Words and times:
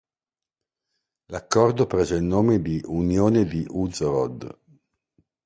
L'accordo 1.29 1.85
prese 1.85 2.15
il 2.15 2.23
nome 2.23 2.59
di 2.59 2.81
Unione 2.85 3.45
di 3.45 3.63
Užhorod. 3.69 4.57